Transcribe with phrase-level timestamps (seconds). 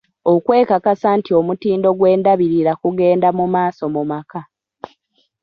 [0.33, 4.41] Okwekakasa nti omutindo gw’endabirira kugenda mu maaso mu maka.